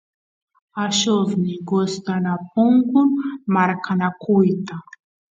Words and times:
allusniy 0.83 1.55
gustapukun 1.69 2.73
marqanakuyta 3.53 4.75